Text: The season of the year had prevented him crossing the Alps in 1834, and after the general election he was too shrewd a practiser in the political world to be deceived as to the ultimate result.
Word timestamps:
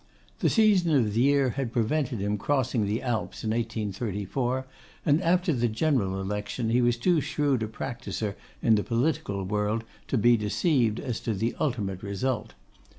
The 0.39 0.49
season 0.49 0.95
of 0.95 1.13
the 1.13 1.21
year 1.21 1.51
had 1.51 1.71
prevented 1.71 2.21
him 2.21 2.39
crossing 2.39 2.87
the 2.87 3.03
Alps 3.03 3.43
in 3.43 3.51
1834, 3.51 4.65
and 5.05 5.21
after 5.21 5.53
the 5.53 5.67
general 5.67 6.19
election 6.19 6.71
he 6.71 6.81
was 6.81 6.97
too 6.97 7.21
shrewd 7.21 7.61
a 7.61 7.67
practiser 7.67 8.35
in 8.63 8.73
the 8.73 8.83
political 8.83 9.43
world 9.43 9.83
to 10.07 10.17
be 10.17 10.37
deceived 10.37 10.99
as 10.99 11.19
to 11.19 11.35
the 11.35 11.55
ultimate 11.59 12.01
result. 12.01 12.55